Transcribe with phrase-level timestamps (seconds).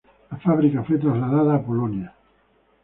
[0.31, 2.15] La fabrica fue trasladada a Polonia.